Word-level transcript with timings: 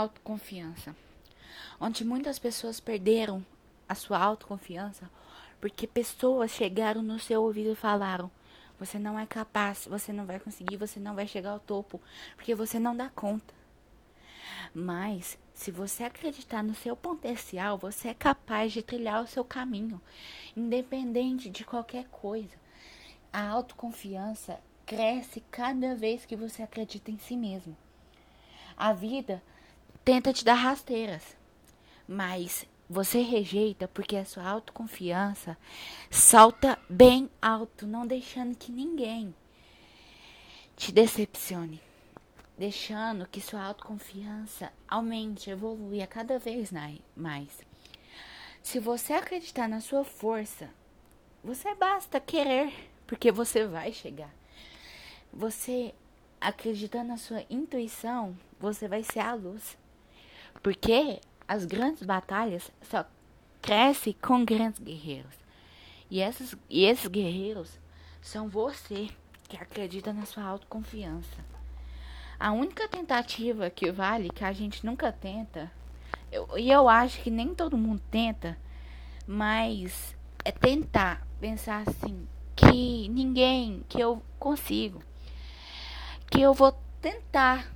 autoconfiança. 0.00 0.94
Onde 1.80 2.04
muitas 2.04 2.38
pessoas 2.38 2.80
perderam 2.80 3.44
a 3.88 3.94
sua 3.94 4.18
autoconfiança 4.18 5.10
porque 5.60 5.86
pessoas 5.86 6.50
chegaram 6.50 7.02
no 7.02 7.18
seu 7.18 7.42
ouvido 7.42 7.72
e 7.72 7.76
falaram: 7.76 8.30
Você 8.78 8.98
não 8.98 9.18
é 9.18 9.26
capaz, 9.26 9.86
você 9.88 10.12
não 10.12 10.24
vai 10.24 10.40
conseguir, 10.40 10.76
você 10.76 10.98
não 10.98 11.14
vai 11.14 11.26
chegar 11.26 11.50
ao 11.50 11.60
topo, 11.60 12.00
porque 12.34 12.54
você 12.54 12.78
não 12.78 12.96
dá 12.96 13.10
conta. 13.10 13.54
Mas, 14.74 15.38
se 15.52 15.70
você 15.70 16.04
acreditar 16.04 16.62
no 16.62 16.74
seu 16.74 16.96
potencial, 16.96 17.76
você 17.76 18.08
é 18.08 18.14
capaz 18.14 18.72
de 18.72 18.82
trilhar 18.82 19.22
o 19.22 19.26
seu 19.26 19.44
caminho, 19.44 20.00
independente 20.56 21.50
de 21.50 21.64
qualquer 21.64 22.06
coisa. 22.08 22.56
A 23.32 23.46
autoconfiança 23.48 24.60
cresce 24.86 25.40
cada 25.50 25.94
vez 25.94 26.24
que 26.24 26.34
você 26.34 26.62
acredita 26.62 27.10
em 27.10 27.18
si 27.18 27.36
mesmo. 27.36 27.76
A 28.76 28.92
vida 28.92 29.42
tenta 30.04 30.32
te 30.32 30.44
dar 30.44 30.54
rasteiras, 30.54 31.36
mas 32.06 32.66
você 32.88 33.20
rejeita 33.20 33.86
porque 33.86 34.16
a 34.16 34.24
sua 34.24 34.48
autoconfiança 34.48 35.56
salta 36.10 36.78
bem 36.88 37.30
alto, 37.40 37.86
não 37.86 38.06
deixando 38.06 38.56
que 38.56 38.72
ninguém 38.72 39.34
te 40.76 40.90
decepcione. 40.90 41.80
Deixando 42.58 43.26
que 43.26 43.40
sua 43.40 43.62
autoconfiança 43.62 44.72
aumente, 44.88 45.48
evolua 45.48 46.06
cada 46.06 46.38
vez 46.38 46.70
mais. 47.16 47.48
Se 48.62 48.78
você 48.78 49.12
acreditar 49.12 49.68
na 49.68 49.80
sua 49.80 50.04
força, 50.04 50.68
você 51.42 51.74
basta 51.74 52.20
querer, 52.20 52.72
porque 53.06 53.32
você 53.32 53.66
vai 53.66 53.92
chegar. 53.92 54.34
Você 55.32 55.94
acreditando 56.40 57.08
na 57.08 57.16
sua 57.16 57.44
intuição, 57.48 58.36
você 58.58 58.88
vai 58.88 59.02
ser 59.02 59.20
a 59.20 59.32
luz. 59.32 59.78
Porque 60.62 61.20
as 61.48 61.64
grandes 61.64 62.02
batalhas 62.02 62.70
só 62.82 63.04
crescem 63.62 64.14
com 64.20 64.44
grandes 64.44 64.78
guerreiros. 64.78 65.34
E, 66.10 66.20
essas, 66.20 66.54
e 66.68 66.84
esses 66.84 67.06
guerreiros 67.06 67.78
são 68.20 68.48
você 68.48 69.08
que 69.48 69.56
acredita 69.56 70.12
na 70.12 70.26
sua 70.26 70.44
autoconfiança. 70.44 71.44
A 72.38 72.52
única 72.52 72.88
tentativa 72.88 73.70
que 73.70 73.90
vale, 73.90 74.30
que 74.30 74.44
a 74.44 74.52
gente 74.52 74.84
nunca 74.84 75.12
tenta, 75.12 75.70
eu, 76.30 76.48
e 76.56 76.70
eu 76.70 76.88
acho 76.88 77.20
que 77.22 77.30
nem 77.30 77.54
todo 77.54 77.76
mundo 77.76 78.02
tenta, 78.10 78.58
mas 79.26 80.16
é 80.44 80.52
tentar 80.52 81.26
pensar 81.40 81.84
assim, 81.86 82.26
que 82.54 83.08
ninguém, 83.08 83.84
que 83.88 84.00
eu 84.00 84.22
consigo, 84.38 85.02
que 86.30 86.40
eu 86.40 86.52
vou 86.52 86.72
tentar. 87.00 87.66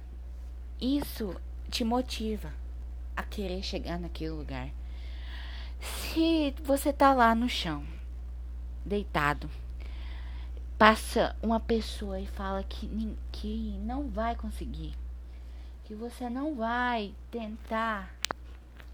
Isso 0.80 1.34
te 1.70 1.82
motiva 1.84 2.52
a 3.16 3.22
querer 3.22 3.62
chegar 3.62 3.98
naquele 3.98 4.30
lugar. 4.30 4.70
Se 5.80 6.54
você 6.62 6.92
tá 6.92 7.12
lá 7.12 7.34
no 7.34 7.48
chão, 7.48 7.84
deitado, 8.84 9.50
passa 10.78 11.36
uma 11.42 11.60
pessoa 11.60 12.20
e 12.20 12.26
fala 12.26 12.62
que, 12.62 13.16
que 13.32 13.78
não 13.80 14.08
vai 14.08 14.34
conseguir, 14.34 14.94
que 15.84 15.94
você 15.94 16.28
não 16.28 16.54
vai 16.54 17.14
tentar, 17.30 18.14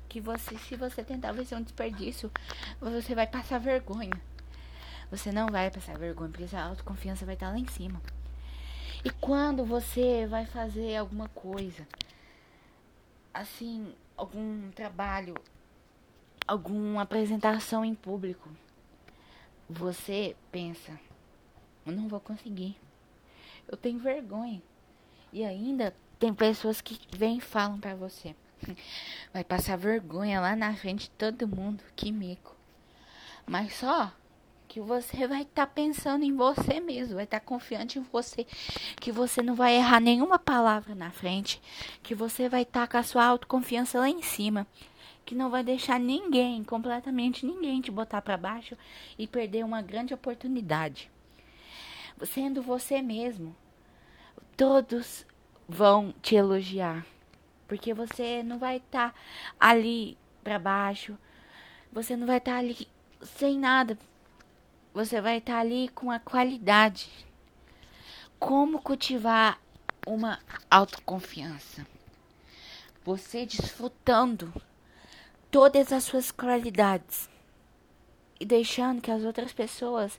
que 0.08 0.20
você, 0.20 0.58
se 0.58 0.76
você 0.76 1.04
tentar, 1.04 1.32
vai 1.32 1.44
ser 1.44 1.54
um 1.54 1.62
desperdício, 1.62 2.30
você 2.80 3.14
vai 3.14 3.26
passar 3.26 3.58
vergonha. 3.58 4.20
Você 5.10 5.32
não 5.32 5.48
vai 5.48 5.70
passar 5.70 5.98
vergonha, 5.98 6.30
porque 6.30 6.54
a 6.54 6.64
autoconfiança 6.66 7.26
vai 7.26 7.34
estar 7.34 7.48
lá 7.48 7.58
em 7.58 7.66
cima. 7.66 8.00
E 9.04 9.10
quando 9.10 9.64
você 9.64 10.26
vai 10.26 10.46
fazer 10.46 10.96
alguma 10.96 11.28
coisa, 11.28 11.86
assim, 13.32 13.94
algum 14.16 14.70
trabalho, 14.70 15.34
alguma 16.46 17.02
apresentação 17.02 17.84
em 17.84 17.94
público, 17.94 18.48
você 19.68 20.36
pensa, 20.50 20.98
eu 21.86 21.92
não 21.92 22.08
vou 22.08 22.20
conseguir. 22.20 22.76
Eu 23.68 23.76
tenho 23.76 23.98
vergonha. 23.98 24.60
E 25.32 25.44
ainda 25.44 25.94
tem 26.18 26.34
pessoas 26.34 26.80
que 26.80 26.98
vêm 27.16 27.38
e 27.38 27.40
falam 27.40 27.78
para 27.78 27.94
você. 27.94 28.34
Vai 29.32 29.44
passar 29.44 29.78
vergonha 29.78 30.40
lá 30.40 30.56
na 30.56 30.74
frente 30.74 31.04
de 31.04 31.10
todo 31.10 31.46
mundo. 31.46 31.82
Que 31.94 32.10
mico. 32.10 32.56
Mas 33.46 33.74
só 33.74 34.12
que 34.70 34.80
você 34.80 35.26
vai 35.26 35.42
estar 35.42 35.66
tá 35.66 35.72
pensando 35.72 36.24
em 36.24 36.32
você 36.32 36.78
mesmo, 36.78 37.16
vai 37.16 37.24
estar 37.24 37.40
tá 37.40 37.44
confiante 37.44 37.98
em 37.98 38.02
você, 38.02 38.46
que 39.00 39.10
você 39.10 39.42
não 39.42 39.56
vai 39.56 39.74
errar 39.74 39.98
nenhuma 39.98 40.38
palavra 40.38 40.94
na 40.94 41.10
frente, 41.10 41.60
que 42.04 42.14
você 42.14 42.48
vai 42.48 42.62
estar 42.62 42.82
tá 42.82 42.86
com 42.86 42.96
a 42.96 43.02
sua 43.02 43.24
autoconfiança 43.24 43.98
lá 43.98 44.08
em 44.08 44.22
cima, 44.22 44.64
que 45.26 45.34
não 45.34 45.50
vai 45.50 45.64
deixar 45.64 45.98
ninguém, 45.98 46.62
completamente 46.62 47.44
ninguém 47.44 47.80
te 47.80 47.90
botar 47.90 48.22
para 48.22 48.36
baixo 48.36 48.76
e 49.18 49.26
perder 49.26 49.64
uma 49.64 49.82
grande 49.82 50.14
oportunidade. 50.14 51.10
Sendo 52.22 52.62
você 52.62 53.02
mesmo, 53.02 53.56
todos 54.56 55.26
vão 55.68 56.14
te 56.22 56.36
elogiar, 56.36 57.04
porque 57.66 57.92
você 57.92 58.40
não 58.44 58.56
vai 58.56 58.76
estar 58.76 59.12
ali 59.58 60.16
para 60.44 60.60
baixo, 60.60 61.18
você 61.92 62.16
não 62.16 62.24
vai 62.24 62.38
estar 62.38 62.58
ali 62.58 62.86
sem 63.20 63.58
nada 63.58 63.98
você 64.92 65.20
vai 65.20 65.38
estar 65.38 65.58
ali 65.58 65.88
com 65.88 66.10
a 66.10 66.18
qualidade. 66.18 67.08
Como 68.38 68.82
cultivar 68.82 69.60
uma 70.06 70.40
autoconfiança? 70.70 71.86
Você 73.04 73.46
desfrutando 73.46 74.52
todas 75.50 75.92
as 75.92 76.04
suas 76.04 76.30
qualidades 76.30 77.28
e 78.38 78.44
deixando 78.44 79.00
que 79.00 79.10
as 79.10 79.22
outras 79.22 79.52
pessoas 79.52 80.18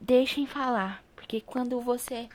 deixem 0.00 0.46
falar, 0.46 1.02
porque 1.14 1.40
quando 1.40 1.80
você 1.80 2.28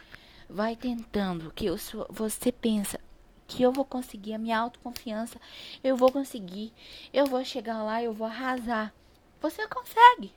vai 0.50 0.76
tentando, 0.76 1.52
que 1.52 1.76
sou, 1.78 2.06
você 2.10 2.52
pensa 2.52 3.00
que 3.48 3.64
eu 3.64 3.72
vou 3.72 3.86
conseguir 3.86 4.34
a 4.34 4.38
minha 4.38 4.60
autoconfiança, 4.60 5.40
eu 5.84 5.96
vou 5.96 6.12
conseguir, 6.12 6.74
eu 7.14 7.26
vou 7.26 7.44
chegar 7.44 7.84
lá, 7.84 8.02
eu 8.02 8.14
vou 8.14 8.28
arrasar. 8.28 8.94
Você 9.42 9.68
consegue 9.68 10.32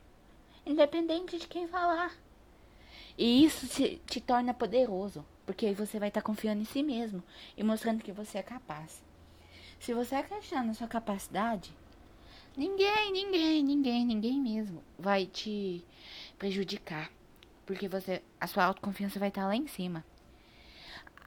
independente 0.66 1.38
de 1.38 1.46
quem 1.46 1.66
falar. 1.66 2.12
E 3.16 3.44
isso 3.44 3.66
te, 3.68 4.00
te 4.06 4.20
torna 4.20 4.52
poderoso, 4.52 5.24
porque 5.46 5.66
aí 5.66 5.74
você 5.74 5.98
vai 5.98 6.08
estar 6.08 6.20
tá 6.20 6.26
confiando 6.26 6.62
em 6.62 6.64
si 6.64 6.82
mesmo 6.82 7.22
e 7.56 7.62
mostrando 7.62 8.02
que 8.02 8.12
você 8.12 8.38
é 8.38 8.42
capaz. 8.42 9.02
Se 9.78 9.92
você 9.92 10.14
acreditar 10.14 10.64
na 10.64 10.74
sua 10.74 10.88
capacidade, 10.88 11.72
ninguém, 12.56 13.12
ninguém, 13.12 13.62
ninguém, 13.62 14.06
ninguém 14.06 14.40
mesmo 14.40 14.82
vai 14.98 15.26
te 15.26 15.84
prejudicar, 16.38 17.10
porque 17.66 17.88
você, 17.88 18.22
a 18.40 18.46
sua 18.46 18.64
autoconfiança 18.64 19.18
vai 19.18 19.28
estar 19.28 19.42
tá 19.42 19.48
lá 19.48 19.56
em 19.56 19.66
cima. 19.66 20.04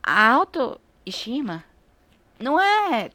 A 0.01 0.29
autoestima 0.31 1.63
não 2.39 2.59
é 2.59 3.11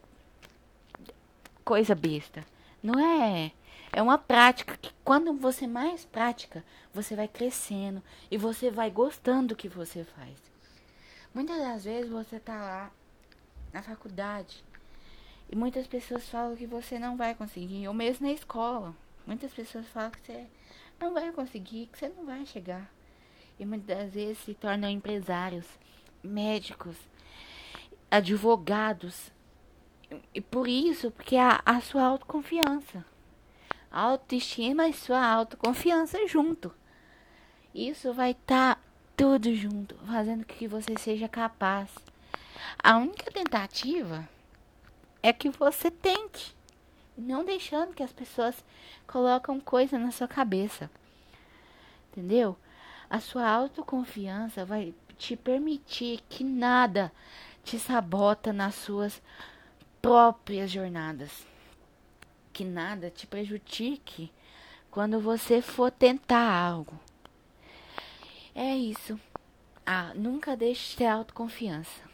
coisa 1.65 1.95
besta, 1.95 2.45
não 2.83 2.99
é 2.99 3.53
é 3.93 4.01
uma 4.01 4.17
prática 4.17 4.77
que 4.79 4.91
quando 5.05 5.35
você 5.35 5.67
mais 5.67 6.03
prática, 6.03 6.65
você 6.95 7.15
vai 7.15 7.29
crescendo 7.29 8.03
e 8.31 8.39
você 8.39 8.71
vai 8.71 8.91
gostando 8.91 9.49
do 9.49 9.57
que 9.57 9.69
você 9.69 10.03
faz. 10.03 10.35
Muitas 11.35 11.59
das 11.59 11.85
vezes 11.85 12.11
você 12.11 12.41
tá 12.41 12.55
lá 12.55 12.91
na 13.71 13.83
faculdade 13.83 14.65
e 15.51 15.55
muitas 15.55 15.87
pessoas 15.87 16.27
falam 16.27 16.57
que 16.57 16.67
você 16.67 16.99
não 16.99 17.19
vai 17.19 17.35
conseguir, 17.35 17.87
ou 17.87 17.93
mesmo 17.93 18.27
na 18.27 18.33
escola. 18.33 18.95
Muitas 19.27 19.53
pessoas 19.53 19.87
falam 19.89 20.11
que 20.11 20.21
você 20.21 20.47
não 20.99 21.13
vai 21.13 21.31
conseguir, 21.31 21.89
que 21.93 21.99
você 21.99 22.09
não 22.09 22.25
vai 22.25 22.47
chegar. 22.47 22.91
E 23.59 23.67
muitas 23.67 23.95
das 23.95 24.15
vezes 24.15 24.39
se 24.39 24.55
tornam 24.55 24.89
empresários, 24.89 25.67
médicos, 26.23 26.97
advogados. 28.11 29.31
E 30.35 30.41
por 30.41 30.67
isso, 30.67 31.11
porque 31.11 31.37
a, 31.37 31.61
a 31.65 31.81
sua 31.83 32.05
autoconfiança 32.05 33.12
autoestima 33.93 34.89
e 34.89 34.95
sua 34.95 35.25
autoconfiança 35.25 36.27
junto. 36.27 36.75
Isso 37.75 38.13
vai 38.15 38.31
estar 38.31 38.77
tá 38.77 38.81
tudo 39.15 39.55
junto, 39.55 39.95
fazendo 40.07 40.47
com 40.47 40.55
que 40.55 40.67
você 40.67 40.97
seja 40.99 41.29
capaz. 41.29 41.91
A 42.83 42.97
única 42.97 43.31
tentativa 43.31 44.27
é 45.23 45.33
que 45.33 45.51
você 45.51 45.91
tente, 45.91 46.57
não 47.17 47.45
deixando 47.45 47.95
que 47.95 48.03
as 48.03 48.13
pessoas 48.13 48.65
colocam 49.07 49.61
coisa 49.61 49.99
na 49.99 50.11
sua 50.11 50.27
cabeça. 50.27 50.91
Entendeu? 52.11 52.57
A 53.11 53.21
sua 53.21 53.47
autoconfiança 53.47 54.65
vai 54.65 54.95
te 55.19 55.37
permitir 55.37 56.23
que 56.29 56.43
nada 56.43 57.13
te 57.63 57.79
sabota 57.79 58.53
nas 58.53 58.75
suas 58.75 59.23
próprias 60.01 60.71
jornadas 60.71 61.52
que 62.53 62.65
nada 62.65 63.11
te 63.11 63.27
prejudique 63.27 64.31
quando 64.91 65.21
você 65.21 65.63
for 65.63 65.91
tentar 65.91 66.53
algo. 66.53 66.99
É 68.55 68.77
isso. 68.77 69.19
Ah, 69.87 70.13
nunca 70.15 70.57
deixe 70.57 70.91
de 70.91 70.97
ter 70.99 71.07
autoconfiança. 71.07 72.12